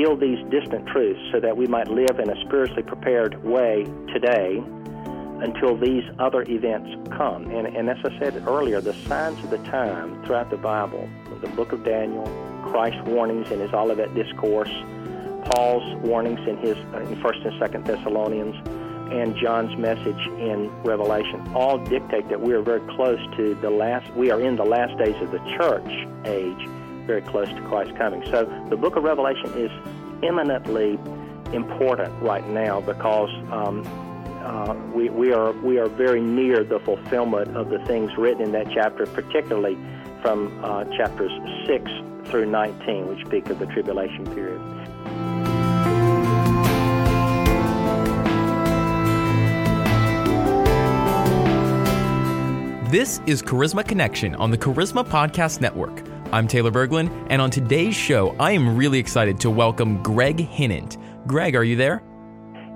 [0.00, 4.62] reveal these distant truths so that we might live in a spiritually prepared way today
[5.42, 7.50] until these other events come.
[7.50, 11.08] And, and as I said earlier, the signs of the time throughout the Bible,
[11.40, 12.24] the book of Daniel,
[12.64, 14.72] Christ's warnings in his Olivet Discourse,
[15.50, 18.54] Paul's warnings in his uh, in First and Second Thessalonians,
[19.12, 24.10] and John's message in Revelation all dictate that we are very close to the last.
[24.14, 25.90] We are in the last days of the church
[26.26, 26.68] age,
[27.06, 28.22] very close to Christ's coming.
[28.26, 29.70] So the book of Revelation is
[30.22, 30.98] eminently
[31.52, 33.82] important right now because um,
[34.42, 38.52] uh, we, we are we are very near the fulfillment of the things written in
[38.52, 39.76] that chapter, particularly
[40.22, 41.30] from uh, chapters
[41.66, 41.90] six
[42.30, 44.60] through 19, which speak of the tribulation period.
[52.90, 56.09] This is Charisma Connection on the Charisma Podcast Network.
[56.32, 60.96] I'm Taylor Berglund, and on today's show, I am really excited to welcome Greg Hinnant.
[61.26, 62.04] Greg, are you there?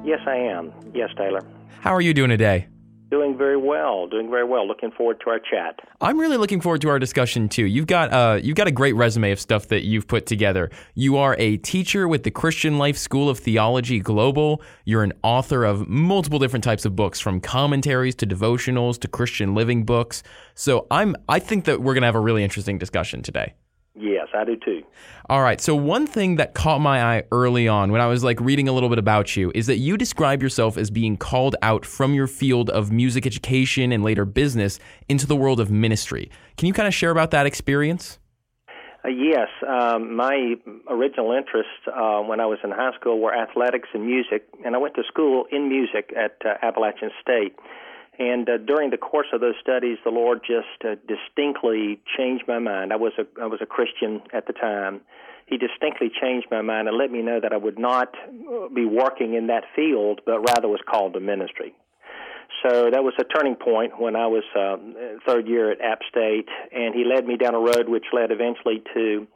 [0.04, 0.72] Yes, I am.
[0.92, 1.40] Yes, Taylor.
[1.80, 2.66] How are you doing today?
[3.10, 4.08] Doing very well.
[4.08, 4.66] Doing very well.
[4.66, 5.78] Looking forward to our chat.
[6.00, 7.66] I'm really looking forward to our discussion too.
[7.66, 10.70] You've got uh, you've got a great resume of stuff that you've put together.
[10.94, 14.62] You are a teacher with the Christian Life School of Theology Global.
[14.84, 19.54] You're an author of multiple different types of books, from commentaries to devotionals to Christian
[19.54, 20.22] living books.
[20.54, 23.54] So I'm I think that we're gonna have a really interesting discussion today.
[23.96, 24.82] Yes, I do too.
[25.30, 25.60] All right.
[25.60, 28.72] So one thing that caught my eye early on when I was like reading a
[28.72, 32.26] little bit about you is that you describe yourself as being called out from your
[32.26, 36.28] field of music education and later business into the world of ministry.
[36.56, 38.18] Can you kind of share about that experience?
[39.04, 40.54] Uh, yes, um, my
[40.88, 44.78] original interests uh, when I was in high school were athletics and music, and I
[44.78, 47.54] went to school in music at uh, Appalachian State.
[48.18, 52.58] And uh, during the course of those studies, the Lord just uh, distinctly changed my
[52.58, 52.92] mind.
[52.92, 55.00] I was a I was a Christian at the time.
[55.46, 58.84] He distinctly changed my mind and let me know that I would not uh, be
[58.84, 61.74] working in that field, but rather was called to ministry.
[62.62, 64.76] So that was a turning point when I was uh,
[65.26, 68.82] third year at App State, and he led me down a road which led eventually
[68.94, 69.26] to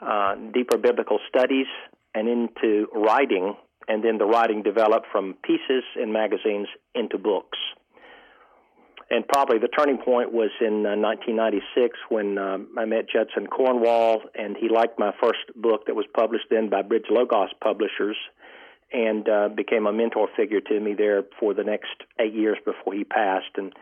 [0.00, 1.66] uh, deeper biblical studies
[2.14, 3.56] and into writing,
[3.88, 7.58] and then the writing developed from pieces in magazines into books
[9.10, 14.22] and probably the turning point was in uh, 1996 when uh, I met Judson Cornwall,
[14.34, 18.16] and he liked my first book that was published then by Bridge Logos Publishers,
[18.92, 22.94] and uh, became a mentor figure to me there for the next eight years before
[22.94, 23.72] he passed, and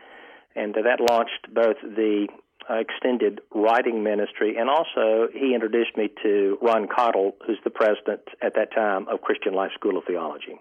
[0.55, 2.27] and that launched both the
[2.69, 8.21] uh, extended writing ministry, and also he introduced me to Ron Cottle, who's the president
[8.41, 10.59] at that time of Christian Life School of Theology.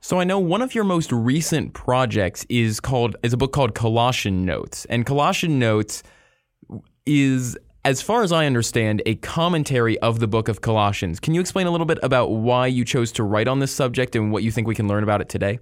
[0.00, 3.74] So I know one of your most recent projects is called is a book called
[3.74, 6.02] Colossian Notes, and Colossian Notes
[7.06, 11.20] is as far as I understand, a commentary of the book of Colossians.
[11.20, 14.16] Can you explain a little bit about why you chose to write on this subject
[14.16, 15.60] and what you think we can learn about it today?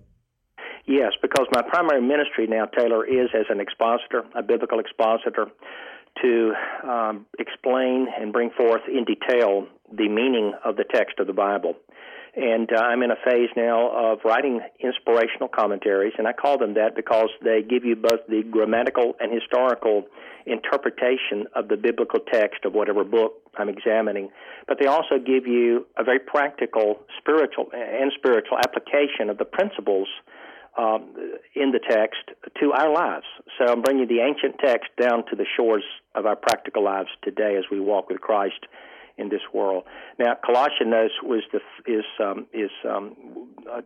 [0.87, 5.49] Yes, because my primary ministry now, Taylor, is as an expositor, a biblical expositor,
[6.23, 6.53] to
[6.89, 11.75] um, explain and bring forth in detail the meaning of the text of the Bible.
[12.37, 16.75] And uh, I'm in a phase now of writing inspirational commentaries, and I call them
[16.75, 20.05] that because they give you both the grammatical and historical
[20.45, 24.31] interpretation of the biblical text of whatever book I'm examining,
[24.67, 30.09] but they also give you a very practical spiritual and spiritual application of the principles
[30.77, 31.15] um,
[31.55, 32.19] in the text
[32.61, 33.27] to our lives.
[33.59, 35.85] So I'm bringing the ancient text down to the shores
[36.17, 38.67] of our practical lives today as we walk with Christ
[39.17, 39.85] in this world.
[40.19, 43.15] Now, Colossians was the is um, is um,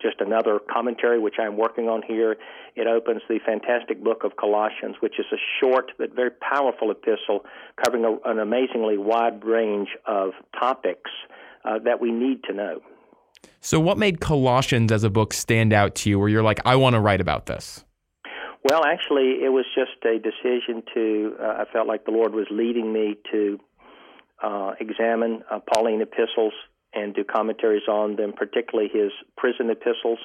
[0.00, 2.36] just another commentary which I'm working on here.
[2.76, 7.44] It opens the fantastic book of Colossians, which is a short but very powerful epistle
[7.82, 11.10] covering a, an amazingly wide range of topics
[11.64, 12.80] uh, that we need to know.
[13.60, 16.76] So, what made Colossians as a book stand out to you, where you're like, I
[16.76, 17.84] want to write about this?
[18.64, 21.36] Well, actually, it was just a decision to.
[21.40, 23.58] Uh, I felt like the Lord was leading me to
[24.42, 26.52] uh, examine uh, Pauline epistles
[26.94, 30.18] and do commentaries on them, particularly his prison epistles.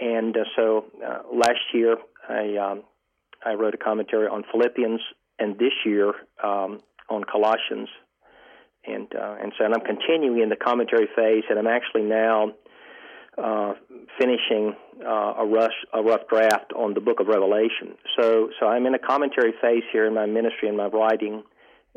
[0.00, 1.96] And uh, so uh, last year
[2.28, 2.82] I um,
[3.44, 5.00] I wrote a commentary on Philippians,
[5.38, 6.12] and this year
[6.42, 7.88] um, on Colossians.
[8.86, 12.52] And uh, and so and I'm continuing in the commentary phase, and I'm actually now
[13.36, 13.74] uh,
[14.18, 14.74] finishing
[15.04, 17.96] uh, a rough a rough draft on the Book of Revelation.
[18.18, 21.42] So so I'm in a commentary phase here in my ministry and my writing,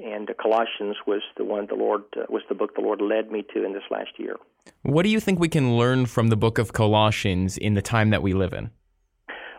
[0.03, 3.43] and Colossians was the one the Lord uh, was the book the Lord led me
[3.53, 4.37] to in this last year.
[4.83, 8.09] What do you think we can learn from the book of Colossians in the time
[8.11, 8.71] that we live in?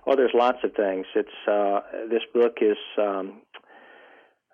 [0.07, 1.07] Well, there's lots of things.
[1.15, 3.43] It's uh, this book is um,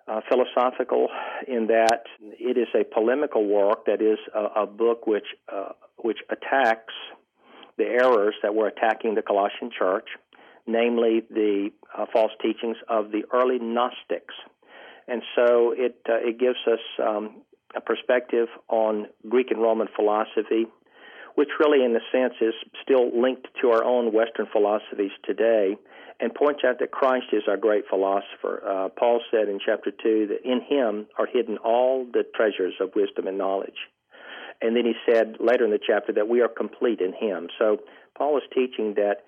[0.07, 1.07] uh, philosophical
[1.47, 6.19] in that it is a polemical work that is a, a book which uh, which
[6.29, 6.93] attacks
[7.77, 10.09] the errors that were attacking the Colossian church,
[10.65, 14.33] namely the uh, false teachings of the early Gnostics,
[15.07, 17.41] and so it uh, it gives us um,
[17.75, 20.65] a perspective on Greek and Roman philosophy,
[21.35, 25.77] which really, in a sense, is still linked to our own Western philosophies today
[26.19, 28.63] and points out that Christ is our great philosopher.
[28.67, 32.95] Uh, Paul said in chapter 2 that in him are hidden all the treasures of
[32.95, 33.77] wisdom and knowledge.
[34.61, 37.49] And then he said later in the chapter that we are complete in him.
[37.59, 37.77] So
[38.17, 39.25] Paul is teaching that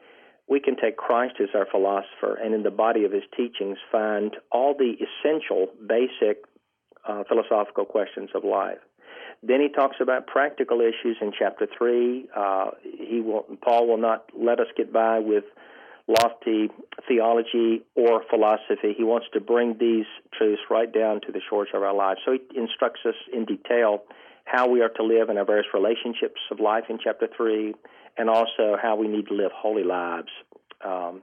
[0.49, 4.35] we can take Christ as our philosopher and in the body of his teachings find
[4.51, 6.43] all the essential, basic
[7.07, 8.79] uh, philosophical questions of life.
[9.41, 12.27] Then he talks about practical issues in chapter three.
[12.35, 15.45] Uh, he will, Paul will not let us get by with
[16.07, 16.69] lofty
[17.07, 18.93] theology or philosophy.
[18.97, 20.07] He wants to bring these
[20.37, 22.19] truths right down to the shores of our lives.
[22.25, 24.01] So he instructs us in detail
[24.45, 27.75] how we are to live in our various relationships of life in chapter 3,
[28.17, 30.29] and also how we need to live holy lives,
[30.85, 31.21] um,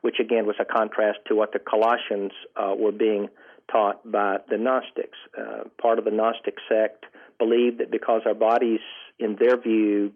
[0.00, 3.28] which again was a contrast to what the Colossians uh, were being
[3.70, 5.18] taught by the Gnostics.
[5.38, 7.04] Uh, part of the Gnostic sect
[7.38, 8.80] believed that because our bodies,
[9.18, 10.12] in their view,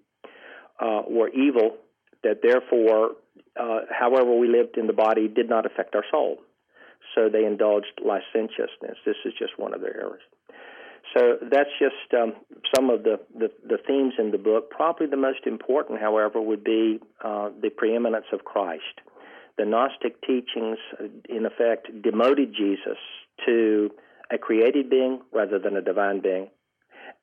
[0.81, 1.77] uh, were evil,
[2.23, 3.13] that therefore
[3.59, 6.39] uh, however we lived in the body did not affect our soul.
[7.15, 8.99] So they indulged licentiousness.
[9.07, 10.21] This is just one of their errors.
[11.15, 12.35] So that's just um,
[12.75, 14.71] some of the, the, the, themes in the book.
[14.71, 19.01] Probably the most important, however, would be uh, the preeminence of Christ.
[19.57, 22.99] The Gnostic teachings, uh, in effect, demoted Jesus
[23.47, 23.91] to
[24.31, 26.49] a created being rather than a divine being,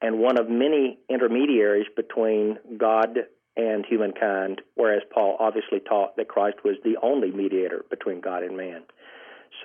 [0.02, 3.18] and one of many intermediaries between God
[3.56, 8.58] and humankind, whereas Paul obviously taught that Christ was the only mediator between God and
[8.58, 8.84] man.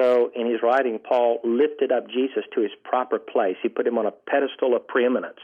[0.01, 3.57] So in his writing, Paul lifted up Jesus to his proper place.
[3.63, 5.41] He put him on a pedestal of preeminence.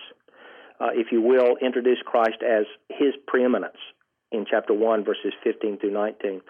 [0.80, 3.76] Uh, if you will, introduce Christ as his preeminence
[4.32, 6.40] in chapter 1, verses 15 through 19,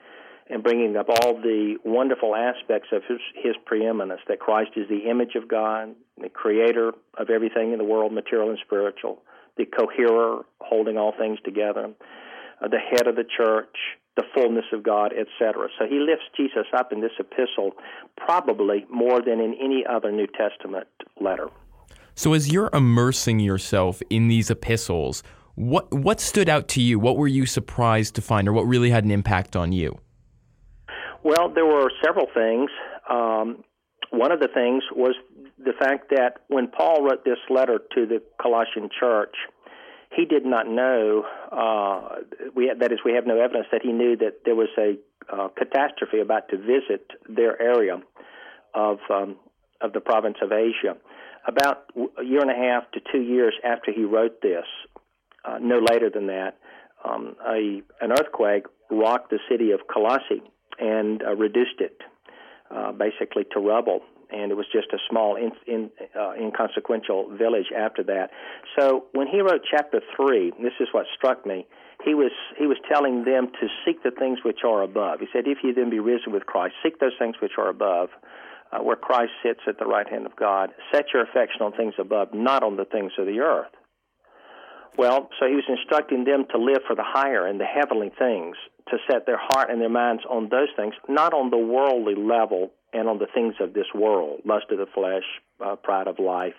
[0.50, 5.10] and bringing up all the wonderful aspects of his, his preeminence that Christ is the
[5.10, 9.22] image of God, the creator of everything in the world, material and spiritual
[9.56, 11.90] the coherer holding all things together,
[12.60, 13.76] uh, the head of the church,
[14.16, 15.68] the fullness of God, etc.
[15.78, 17.72] So he lifts Jesus up in this epistle
[18.16, 20.86] probably more than in any other New Testament
[21.20, 21.48] letter.
[22.14, 25.22] So as you're immersing yourself in these epistles,
[25.56, 26.98] what what stood out to you?
[26.98, 29.98] What were you surprised to find, or what really had an impact on you?
[31.22, 32.70] Well, there were several things.
[33.08, 33.64] Um,
[34.10, 35.14] one of the things was
[35.58, 39.34] the fact that when Paul wrote this letter to the Colossian church,
[40.16, 41.24] he did not know.
[41.50, 42.20] Uh,
[42.54, 44.96] we that is, we have no evidence that he knew that there was a
[45.32, 48.00] uh, catastrophe about to visit their area
[48.74, 49.36] of um,
[49.80, 50.96] of the province of Asia.
[51.46, 51.84] About
[52.18, 54.64] a year and a half to two years after he wrote this,
[55.44, 56.56] uh, no later than that,
[57.04, 60.42] um, a an earthquake rocked the city of Colossae
[60.78, 62.00] and uh, reduced it
[62.70, 64.00] uh, basically to rubble
[64.34, 68.30] and it was just a small, in, in, uh, inconsequential village after that.
[68.78, 71.66] So when he wrote chapter three, this is what struck me.
[72.04, 75.20] He was he was telling them to seek the things which are above.
[75.20, 78.10] He said, "If you then be risen with Christ, seek those things which are above."
[78.72, 80.70] Uh, where Christ sits at the right hand of God.
[80.92, 83.70] Set your affection on things above, not on the things of the earth.
[84.96, 88.56] Well, so he was instructing them to live for the higher and the heavenly things,
[88.90, 92.72] to set their heart and their minds on those things, not on the worldly level
[92.94, 95.24] and on the things of this world lust of the flesh,
[95.64, 96.54] uh, pride of life,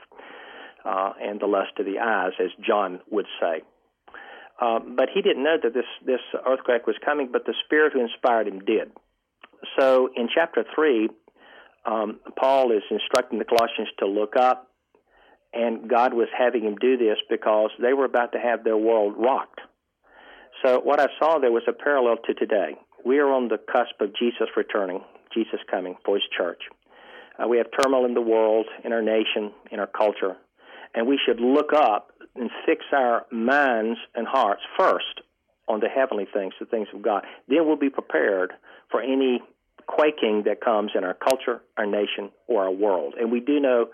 [0.84, 3.64] uh, and the lust of the eyes, as John would say.
[4.62, 8.02] Uh, but he didn't know that this, this earthquake was coming, but the Spirit who
[8.02, 8.92] inspired him did.
[9.80, 11.10] So in chapter 3,
[11.86, 14.72] um, Paul is instructing the Colossians to look up,
[15.54, 19.16] and God was having him do this because they were about to have their world
[19.18, 19.62] rocked.
[20.64, 22.76] So what I saw there was a parallel to today.
[23.06, 25.04] We are on the cusp of Jesus returning.
[25.36, 26.62] Jesus coming for his church.
[27.38, 30.36] Uh, we have turmoil in the world, in our nation, in our culture,
[30.96, 35.22] and we should look up and fix our minds and hearts first
[35.68, 37.24] on the heavenly things, the things of God.
[37.48, 38.54] Then we'll be prepared
[38.90, 39.42] for any
[39.88, 43.16] quaking that comes in our culture, our nation, or our world.
[43.20, 43.88] And we do know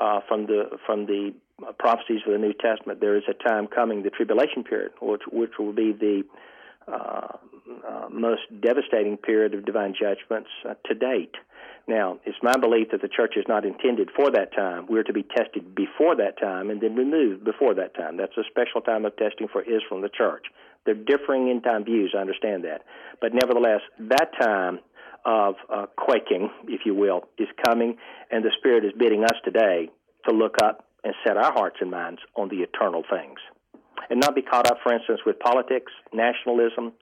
[0.00, 1.34] uh, from the from the
[1.78, 5.52] prophecies of the New Testament there is a time coming, the tribulation period, which which
[5.58, 6.22] will be the
[6.90, 7.36] uh,
[7.86, 11.34] uh, most devastating period of divine judgments uh, to date.
[11.86, 14.86] Now, it's my belief that the church is not intended for that time.
[14.88, 18.18] We're to be tested before that time and then removed before that time.
[18.18, 20.46] That's a special time of testing for Israel and the church.
[20.84, 22.82] They're differing in time views, I understand that.
[23.20, 24.80] But nevertheless, that time
[25.24, 27.96] of uh, quaking, if you will, is coming,
[28.30, 29.90] and the Spirit is bidding us today
[30.28, 33.38] to look up and set our hearts and minds on the eternal things.
[34.10, 36.92] And not be caught up, for instance, with politics, nationalism,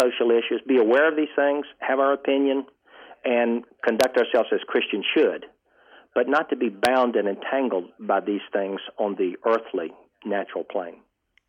[0.00, 0.62] social issues.
[0.66, 2.66] Be aware of these things, have our opinion,
[3.24, 5.46] and conduct ourselves as Christians should,
[6.14, 9.92] but not to be bound and entangled by these things on the earthly,
[10.24, 10.96] natural plane.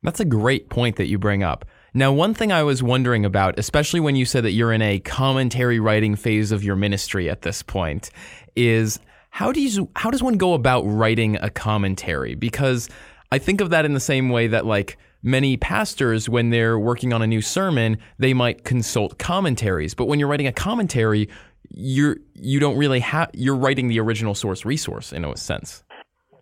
[0.04, 1.66] That's a great point that you bring up.
[1.94, 5.00] Now, one thing I was wondering about, especially when you said that you're in a
[5.00, 8.12] commentary writing phase of your ministry at this point,
[8.56, 9.00] is
[9.32, 12.36] how do you how does one go about writing a commentary?
[12.36, 12.90] Because
[13.32, 17.14] I think of that in the same way that like many pastors when they're working
[17.14, 21.30] on a new sermon, they might consult commentaries, but when you're writing a commentary,
[21.70, 25.84] you're you don't really have you're writing the original source resource in a sense.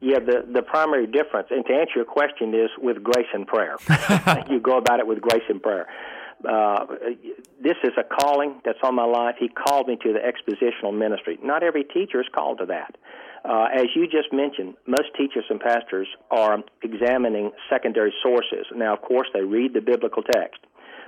[0.01, 3.77] Yeah, the the primary difference, and to answer your question, is with grace and prayer.
[4.49, 5.87] you go about it with grace and prayer.
[6.47, 6.85] Uh,
[7.63, 9.35] this is a calling that's on my life.
[9.39, 11.39] He called me to the expositional ministry.
[11.41, 12.97] Not every teacher is called to that.
[13.47, 18.65] Uh, as you just mentioned, most teachers and pastors are examining secondary sources.
[18.75, 20.59] Now, of course, they read the biblical text,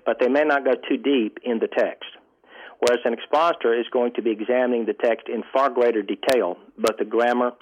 [0.06, 2.06] but they may not go too deep in the text.
[2.80, 6.98] Whereas an expositor is going to be examining the text in far greater detail, both
[7.00, 7.54] the grammar,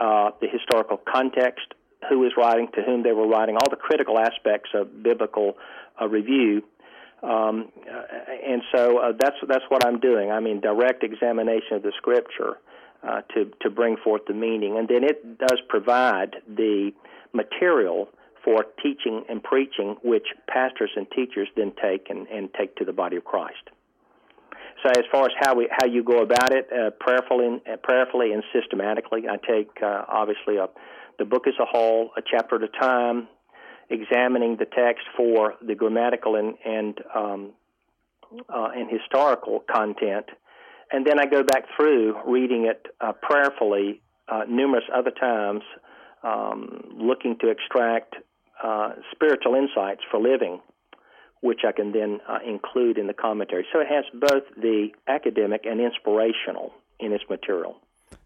[0.00, 1.66] uh, the historical context,
[2.08, 5.56] who was writing, to whom they were writing, all the critical aspects of biblical
[6.02, 6.62] uh, review.
[7.22, 8.02] Um, uh,
[8.44, 10.32] and so uh, that's that's what I'm doing.
[10.32, 12.58] I mean, direct examination of the scripture
[13.06, 16.92] uh, to to bring forth the meaning, and then it does provide the
[17.32, 18.08] material
[18.44, 22.92] for teaching and preaching, which pastors and teachers then take and, and take to the
[22.92, 23.70] body of Christ.
[24.82, 28.32] So as far as how we how you go about it, uh, prayerfully, uh, prayerfully
[28.32, 30.68] and systematically, I take uh, obviously a,
[31.18, 33.28] the book as a whole, a chapter at a time,
[33.88, 37.52] examining the text for the grammatical and and um,
[38.52, 40.26] uh, and historical content,
[40.92, 45.62] and then I go back through reading it uh, prayerfully uh, numerous other times,
[46.22, 48.16] um, looking to extract
[49.12, 50.60] spiritual insights for living
[51.44, 53.66] which I can then uh, include in the commentary.
[53.70, 57.76] So it has both the academic and inspirational in its material.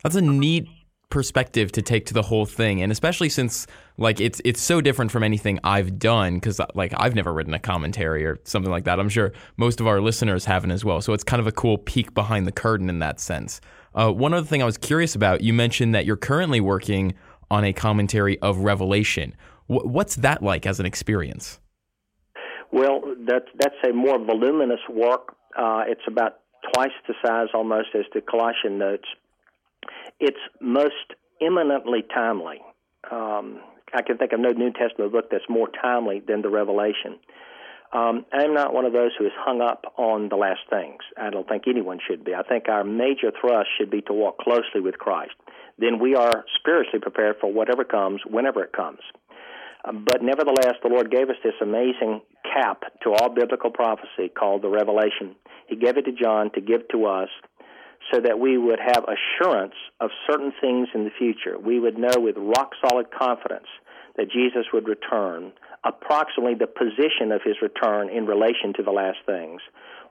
[0.04, 0.68] That's a neat
[1.10, 5.10] perspective to take to the whole thing and especially since like it's it's so different
[5.10, 9.00] from anything I've done cuz like I've never written a commentary or something like that.
[9.00, 11.00] I'm sure most of our listeners haven't as well.
[11.00, 13.60] So it's kind of a cool peek behind the curtain in that sense.
[13.94, 17.14] Uh, one other thing I was curious about, you mentioned that you're currently working
[17.50, 19.34] on a commentary of Revelation.
[19.68, 21.58] W- what's that like as an experience?
[22.70, 25.34] Well, that's that's a more voluminous work.
[25.56, 26.40] Uh, it's about
[26.74, 29.08] twice the size almost as the Colossian notes.
[30.20, 32.60] It's most eminently timely.
[33.10, 33.60] Um,
[33.94, 37.18] I can think of no New Testament book that's more timely than the Revelation.
[37.92, 40.98] Um, I'm not one of those who is hung up on the last things.
[41.16, 42.34] I don't think anyone should be.
[42.34, 45.32] I think our major thrust should be to walk closely with Christ.
[45.78, 49.00] Then we are spiritually prepared for whatever comes, whenever it comes.
[49.84, 54.68] But nevertheless, the Lord gave us this amazing cap to all biblical prophecy called the
[54.68, 55.34] Revelation.
[55.66, 57.28] He gave it to John to give to us
[58.12, 61.59] so that we would have assurance of certain things in the future.
[61.59, 63.67] We would know with rock solid confidence
[64.17, 65.52] that Jesus would return,
[65.85, 69.61] approximately the position of his return in relation to the last things.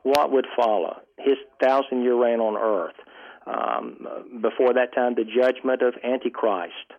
[0.03, 1.01] What would follow?
[1.17, 2.95] His thousand year reign on earth.
[3.45, 6.91] Um, before that time, the judgment of Antichrist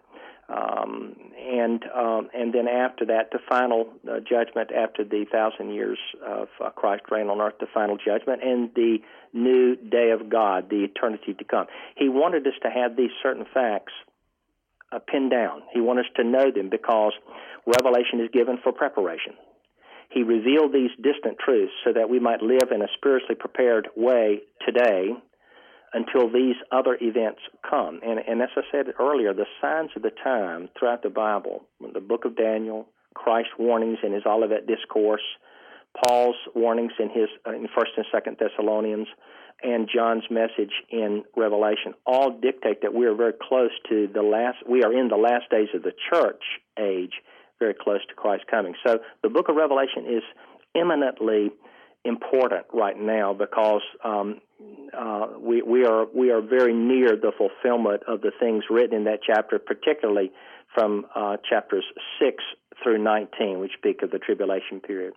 [0.49, 5.99] um, and um, and then after that, the final uh, judgment after the thousand years
[6.27, 8.99] of uh, Christ reign on earth, the final judgment, and the
[9.35, 11.67] new day of God, the eternity to come.
[11.97, 13.93] He wanted us to have these certain facts
[14.91, 15.63] uh, pinned down.
[15.73, 17.13] He wanted us to know them because
[17.67, 19.35] revelation is given for preparation.
[20.11, 24.41] He revealed these distant truths so that we might live in a spiritually prepared way
[24.65, 25.13] today
[25.93, 28.01] until these other events come.
[28.05, 32.01] And, and as I said earlier, the signs of the time throughout the Bible, the
[32.01, 35.23] book of Daniel, Christ's warnings in his Olivet Discourse,
[36.05, 39.09] Paul's warnings in his uh, in First and Second Thessalonians,
[39.63, 44.59] and John's message in Revelation all dictate that we are very close to the last.
[44.69, 46.43] We are in the last days of the church
[46.79, 47.15] age,
[47.59, 48.75] very close to Christ's coming.
[48.87, 50.23] So the book of Revelation is
[50.77, 51.51] eminently
[52.09, 54.41] important right now because um,
[54.97, 59.05] uh, we, we are we are very near the fulfillment of the things written in
[59.05, 60.33] that chapter, particularly
[60.75, 61.85] from uh, chapters
[62.19, 62.43] six
[62.83, 65.13] through nineteen, which speak of the tribulation period.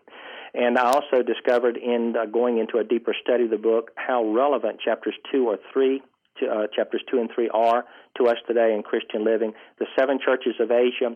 [0.53, 4.19] And I also discovered in uh, going into a deeper study of the book how
[4.25, 6.01] relevant chapters two or three.
[6.39, 7.83] To, uh, chapters two and three are
[8.17, 9.51] to us today in Christian living.
[9.79, 11.09] The seven churches of Asia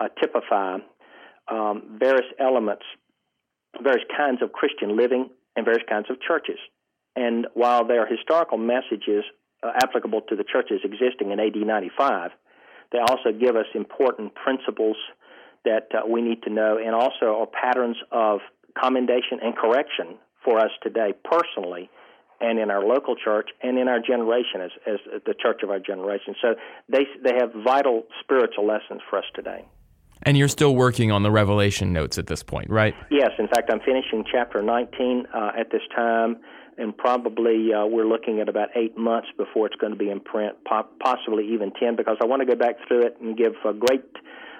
[0.00, 0.78] uh, typify
[1.48, 2.84] um, various elements
[3.82, 6.58] various kinds of Christian living and various kinds of churches.
[7.16, 9.24] And while they are historical messages
[9.62, 12.30] uh, applicable to the churches existing in AD 95,
[12.92, 14.96] they also give us important principles
[15.64, 18.40] that uh, we need to know and also are patterns of
[18.78, 21.88] commendation and correction for us today personally
[22.40, 25.78] and in our local church and in our generation as, as the church of our
[25.78, 26.34] generation.
[26.42, 26.54] So
[26.88, 29.64] they, they have vital spiritual lessons for us today.
[30.24, 32.94] And you're still working on the Revelation notes at this point, right?
[33.10, 33.30] Yes.
[33.38, 36.38] In fact, I'm finishing chapter 19 uh, at this time,
[36.78, 40.20] and probably uh, we're looking at about eight months before it's going to be in
[40.20, 43.52] print, po- possibly even 10, because I want to go back through it and give
[43.78, 44.04] great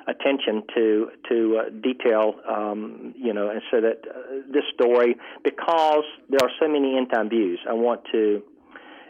[0.06, 4.20] attention to to uh, detail, um, you know, and so that uh,
[4.52, 8.42] this story, because there are so many end time views, I want to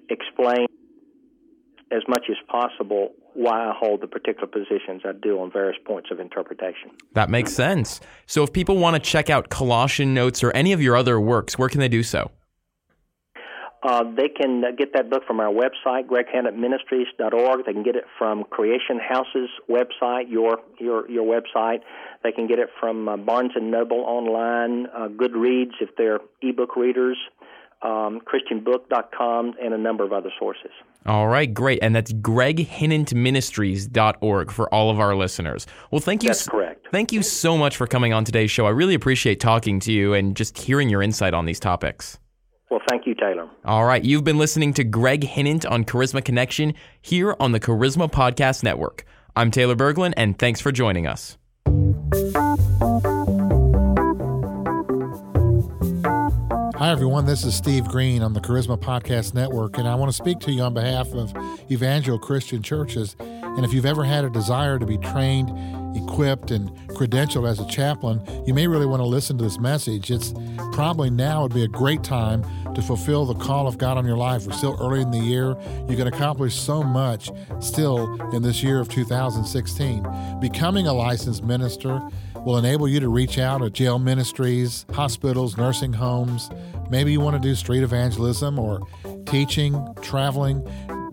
[0.08, 0.66] explain
[1.90, 6.10] as much as possible why I hold the particular positions I do on various points
[6.10, 6.90] of interpretation.
[7.14, 8.00] That makes sense.
[8.26, 11.58] So, if people want to check out Colossian notes or any of your other works,
[11.58, 12.30] where can they do so?
[13.84, 17.66] Uh, they can get that book from our website, greghinnantministries.org.
[17.66, 21.80] They can get it from Creation House's website, your your your website.
[22.22, 26.76] They can get it from uh, Barnes and Noble online, uh, Goodreads if they're ebook
[26.76, 27.18] readers,
[27.84, 30.70] um, ChristianBook.com, and a number of other sources.
[31.06, 31.80] All right, great.
[31.82, 35.66] And that's greghinnantministries.org for all of our listeners.
[35.90, 36.30] Well, thank you.
[36.30, 36.86] That's correct.
[36.90, 38.66] Thank you so much for coming on today's show.
[38.66, 42.18] I really appreciate talking to you and just hearing your insight on these topics.
[42.70, 43.50] Well, thank you, Taylor.
[43.66, 44.02] All right.
[44.02, 46.72] You've been listening to Greg Hinnant on Charisma Connection
[47.02, 49.04] here on the Charisma Podcast Network.
[49.36, 51.36] I'm Taylor Berglund, and thanks for joining us.
[56.84, 57.24] Hi, everyone.
[57.24, 60.52] This is Steve Green on the Charisma Podcast Network, and I want to speak to
[60.52, 61.32] you on behalf of
[61.70, 63.16] Evangel Christian Churches.
[63.20, 65.48] And if you've ever had a desire to be trained,
[65.96, 70.10] equipped, and credentialed as a chaplain, you may really want to listen to this message.
[70.10, 70.34] It's
[70.72, 72.44] probably now would be a great time
[72.74, 74.46] to fulfill the call of God on your life.
[74.46, 75.56] We're still early in the year.
[75.88, 80.06] You can accomplish so much still in this year of 2016.
[80.38, 82.02] Becoming a licensed minister
[82.44, 86.50] will enable you to reach out at jail ministries, hospitals, nursing homes.
[86.90, 88.80] Maybe you want to do street evangelism or
[89.26, 90.66] teaching, traveling,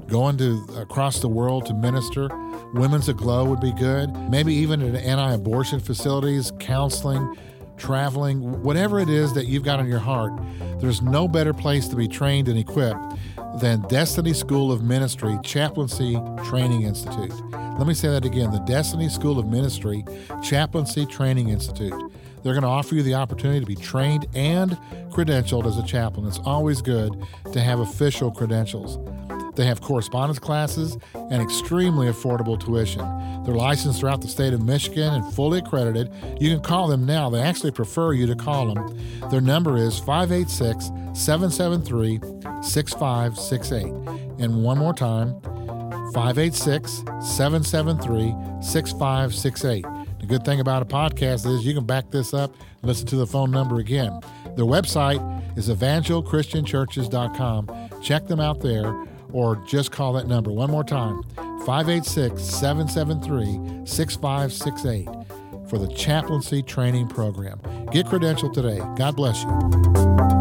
[0.07, 2.29] going to across the world to minister.
[2.73, 4.13] Women's Aglow would be good.
[4.29, 7.37] Maybe even at anti abortion facilities, counseling,
[7.77, 10.33] traveling, whatever it is that you've got on your heart.
[10.79, 13.15] There's no better place to be trained and equipped
[13.59, 17.33] than Destiny School of Ministry Chaplaincy Training Institute.
[17.51, 20.03] Let me say that again the Destiny School of Ministry
[20.43, 22.10] Chaplaincy Training Institute.
[22.43, 24.71] They're going to offer you the opportunity to be trained and
[25.11, 26.27] credentialed as a chaplain.
[26.27, 28.97] It's always good to have official credentials.
[29.55, 33.01] They have correspondence classes and extremely affordable tuition.
[33.43, 36.11] They're licensed throughout the state of Michigan and fully accredited.
[36.39, 37.29] You can call them now.
[37.29, 38.97] They actually prefer you to call them.
[39.29, 42.19] Their number is 586 773
[42.61, 43.85] 6568.
[44.39, 45.39] And one more time
[46.13, 49.85] 586 773 6568.
[50.21, 53.15] The good thing about a podcast is you can back this up and listen to
[53.15, 54.19] the phone number again.
[54.55, 58.01] Their website is evangelchristianchurches.com.
[58.01, 58.95] Check them out there
[59.33, 61.23] or just call that number one more time
[61.65, 65.07] 586 773 6568
[65.67, 67.59] for the chaplaincy training program.
[67.91, 68.77] Get credentialed today.
[68.95, 70.40] God bless you.